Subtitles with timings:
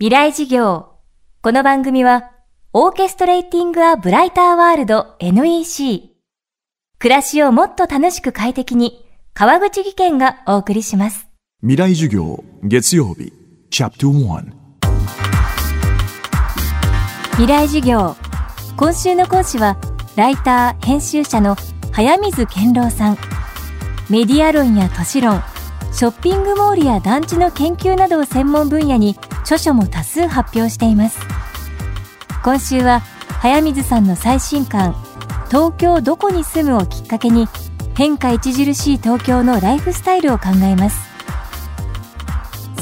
[0.00, 0.90] 未来事業。
[1.42, 2.30] この番組は、
[2.72, 6.10] オーケストレーティング・ア・ブライター・ワールド NEC。
[7.00, 11.26] 暮らしをもっと楽しく快適に、川口義賢がお送りします。
[11.62, 13.32] 未来授業月曜日
[13.70, 14.52] チャプター
[17.32, 18.14] 未来事業。
[18.76, 19.78] 今週の講師は、
[20.14, 21.56] ライター、編集者の
[21.90, 23.18] 早水健郎さん。
[24.08, 25.42] メディア論や都市論、
[25.92, 29.18] ショッピングモールや団地の研究などを専門分野に
[29.48, 31.18] 著書も多数発表しています。
[32.44, 33.00] 今週は
[33.40, 34.94] 早水さんの最新刊
[35.48, 37.48] 「東京どこに住む」をきっかけに
[37.94, 40.98] 変化著しい東京のライフスタイルを考えます。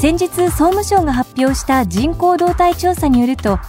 [0.01, 3.59] 先日総務省が発表した人口動態調査によると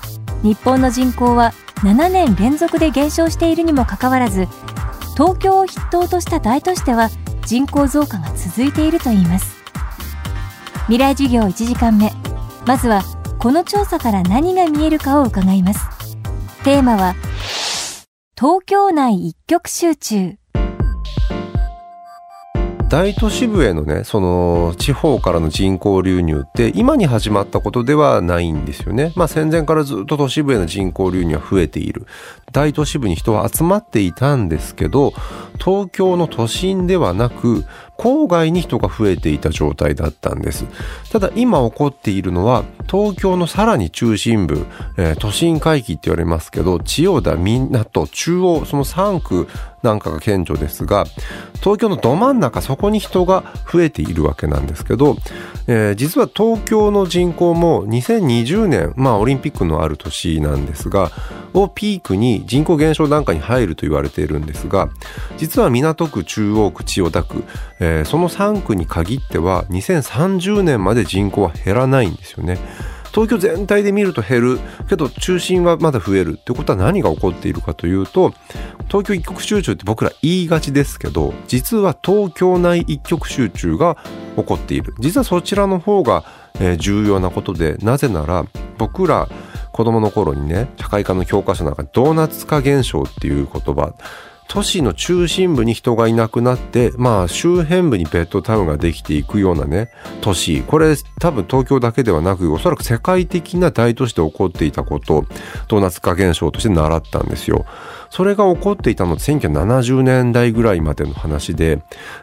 [0.42, 1.52] 日本の人口は
[1.84, 4.48] 7年連続で減少しているにもかかわらず
[5.14, 7.10] 東京を筆頭とした大都市では
[7.46, 9.56] 人口増加が続いているといいます。
[10.86, 12.17] 未来授業1時間目。
[12.68, 13.02] まずは
[13.38, 15.80] この調査から何が見えるかを伺います。
[16.64, 17.14] テーマは
[18.36, 20.34] 東京内一極集中。
[22.88, 29.12] 大都市部へのねその地方からの人口流入って今に始まったことではないんですよね。
[29.14, 32.06] まあ戦前からずっと都市部への人口流入は増えている。
[32.50, 35.12] 大都市部に人は集まっていたんですけど
[35.62, 37.66] 東京の都心ではなく
[37.98, 40.64] 郊外に人が増えていた状態だったんです。
[41.12, 49.48] ただ今起こっているのは東京のさらに中心部、えー、都心回帰って言われますけど千代田港中央その3区
[49.82, 51.04] なんかが顕著ですが
[51.60, 55.16] 東京のど真ん中そこに人が増えているわけなんですけど、
[55.66, 61.10] えー、実は東京の人口も2020年まあオリンピックのある年なんですが
[61.54, 64.90] をピークに人口減少段階に入ると言われているんですが
[65.36, 67.44] 実は港区中央区千代田区、
[67.80, 72.58] えー、その3区に限っては2030年まで人口は減らないんですよね。
[73.12, 74.60] 東京全体で見ると減る。
[74.88, 76.38] けど中心はまだ増える。
[76.38, 78.32] ってことは何が起こっているかというと
[78.86, 83.96] 東京一極集中って僕ら言いがちですけど実は東京内一極集中が
[84.36, 84.94] 起こっている。
[84.98, 86.24] 実はそちらの方が
[86.78, 88.44] 重要なことでなぜなら
[88.78, 89.28] 僕ら
[89.78, 93.94] 子供の頃にね社会科の教科書の中にドーナツ化現象っていう言葉
[94.48, 105.26] 都市の中心部に人がいなくなってまあ周辺部にベッドタウンができていくようなね都市これ多分東京だけではなくおそらく世界的な大都市で起こっていたこと
[105.68, 107.64] ドーナツ化現象として習ったんですよ。
[108.10, 111.80] それが起こっていたのって1970年代ぐらいまでの話で、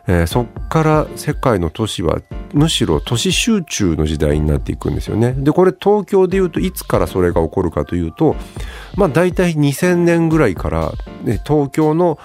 [0.08, 2.22] えー、そっから世界の都市は
[2.54, 5.34] むしろ都市集中の時代になっていくんですよね。
[5.34, 8.36] で、これ東京で言うといつからそれが起こるかというと、
[8.96, 12.18] まあ大体2000年ぐらいから、ね、東京の、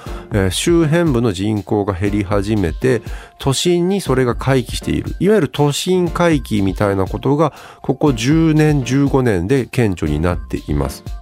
[0.50, 3.03] 周辺部の人口が減り始めて、
[3.38, 5.16] 都心にそれが回帰している。
[5.19, 11.20] いわゆる都心回帰みたいなことが、ここ10年、15年で顕著になっています。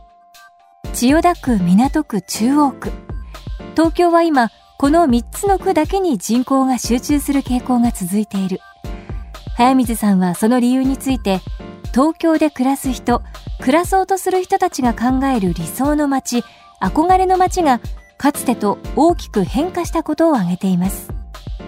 [0.98, 2.90] 千代田区港区中央区。
[3.76, 8.58] 東京は今この3つの区だけに人口が集中する傾向が続いている。
[9.56, 11.40] 早水さんはその理由について
[11.92, 13.22] 東京で暮らす人
[13.60, 16.42] 暮らそうとする人たちが考える理想の街
[16.80, 17.80] 憧れの街が
[18.16, 21.17] かつてと大きく変化したことを挙げています。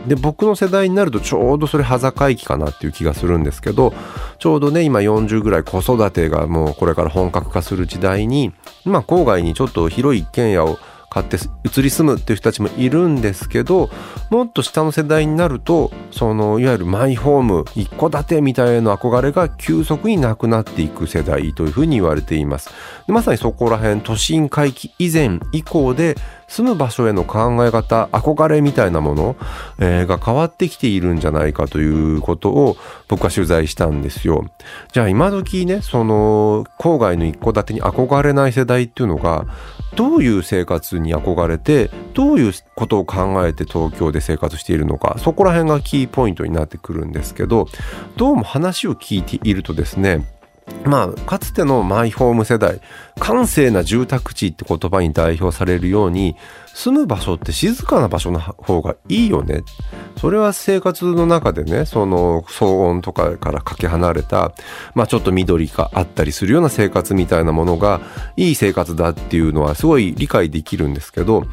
[0.06, 3.92] で僕の世代になるとちょうどそれ端境期かなっていう気がするんですけど
[4.38, 8.52] ちょうどね今40ぐらい子育てがもうこれから本格化する時代に
[8.84, 10.78] まあ郊外にちょっと広い一軒家を
[11.10, 13.90] 買って移り住むっていう人たちもいるんですけど
[14.30, 22.70] もっと下の世代になるとそのいわゆるマイホーム一戸建てみたいな憧れが急速になくなっていく世代というふうに言われています。
[23.08, 26.16] まさにそこら辺都心回帰以前以降で
[26.50, 29.36] 住む場所への考え方憧れみたいなもの、
[29.78, 34.50] えー、が変わってきているんじゃないかということを僕は取材したんですよ。
[34.92, 39.46] じゃあ今時ねその郊外の一戸建てに憧れない世代っていうのが
[39.94, 47.66] どういう生活に憧れてどういうことを考えて東京で生活しているのかそこら辺がキーポイントになってくるんですけど
[48.16, 50.26] どうも話を聞いているとですね
[50.84, 52.80] まあ、かつてのマイホーム世代、
[53.18, 56.36] 閑静な住宅地って言葉に代表されるように、
[56.74, 59.62] 住む場所って静かな場所の方がいいよね。
[60.20, 64.52] それは生活の中でね、その騒音とかからかけ離れた、
[64.94, 68.02] まあちょっと緑があったりするような生活みたいなものが
[68.36, 71.44] いい生活だっていうのはすごい理解できるんですけど、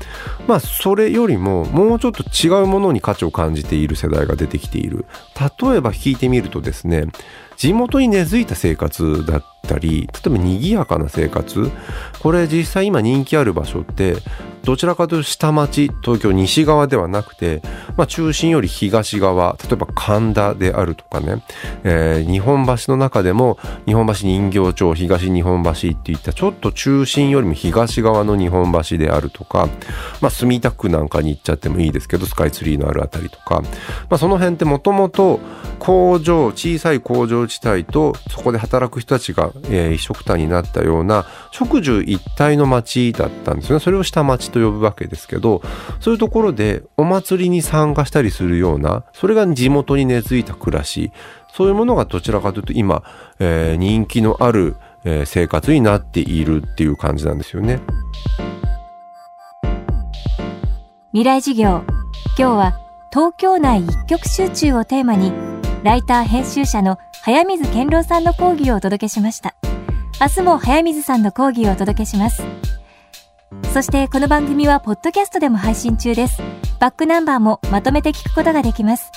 [0.47, 5.05] まあそれよりももうちょっと違うものに価値を感じている世代が出てきている。
[5.39, 7.05] 例えば聞いてみるとですね、
[7.55, 11.71] 地元に根付いた生活だったり例えば賑やかな生活
[12.19, 14.17] これ実際今人気ある場所って
[14.63, 17.61] どちらかというと下町東京西側ではなくて、
[17.95, 21.43] まあ、中心より東側例えば神田であるとかね、
[21.83, 29.67] えー、日本橋の中でも日本橋人形町東日本橋っていったちょっと中心よりも東側の日本橋であるとか、
[30.21, 33.61] まあ、墨田区なんかに行っちゃってもいいですけどスカイツリーのあるあたりとか、
[34.09, 35.39] まあ、その辺ってもともと
[35.87, 43.79] 工場小さい工場地帯とそこで働く人たちが、えー、一緒くたになったような植樹一体の町だったんですね。
[43.79, 45.61] それを下町と呼ぶわけですけど
[46.01, 51.13] そういうところでお祭りに参加したりするようなそれが地元に根付いた暮らし。
[51.53, 53.01] そういうものがどちらかというと今、
[53.39, 54.75] えー、人気のある、
[55.05, 57.79] えー、生活になっているっていう感じなんですよね。
[61.13, 61.81] 未来事業。
[62.37, 62.79] 今日は
[63.11, 65.46] 東京内一極集中をテーマに
[65.83, 69.55] ライター編集者の早水健郎さんの講義をお届けしました。
[70.19, 72.43] 明日も早水さんの講義をお届けします。
[73.73, 76.41] そしてこの番組はポッドキャストでも配信中です。
[76.79, 79.11] バックナンバーもまとめて聞くことができます。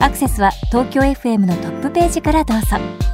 [0.00, 3.13] アクセスは東京 FM のトップページからどうぞ。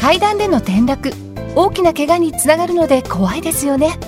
[0.00, 1.12] 階段での転落。
[1.54, 3.98] 大きな怪我につながるので怖いですよね。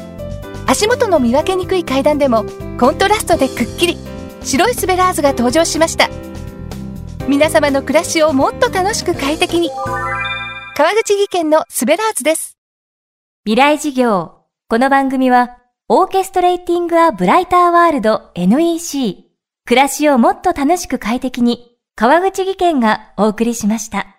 [0.66, 2.44] 足元の見分けにくい階段でも
[2.78, 3.96] コントラストでくっきり。
[4.42, 6.08] 白いスベラーズが登場しました。
[7.28, 9.70] 皆様の暮らしをもっと楽しく快適に。
[10.76, 12.56] 川口技研のスベラーズです。
[13.44, 14.44] 未来事業。
[14.69, 15.58] この番組は
[15.88, 19.24] オーケストレーティング・ア・ブライター・ワールド NEC
[19.66, 24.15] 暮らしをもっと楽しく快適に川口技研がお送りしました。